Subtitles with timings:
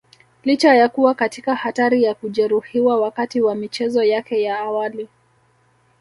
[0.43, 5.07] Licha ya kuwa katika hatari ya kujeruhiwa wakati wa michezo yake ya awali